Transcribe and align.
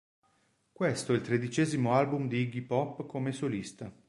Questo 0.73 1.11
è 1.13 1.15
il 1.15 1.21
tredicesimo 1.21 1.93
album 1.93 2.27
di 2.27 2.39
Iggy 2.39 2.61
Pop 2.61 3.05
come 3.05 3.31
solista. 3.31 3.93